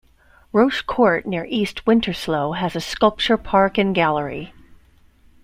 [0.51, 4.51] Roche Court near East Winterslow has a sculpture park and gallery.